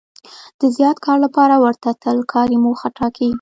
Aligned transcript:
د 0.59 0.61
زیات 0.77 0.97
کار 1.05 1.17
لپاره 1.25 1.55
ورته 1.65 1.89
تل 2.03 2.17
کاري 2.33 2.57
موخه 2.65 2.87
ټاکي. 2.97 3.27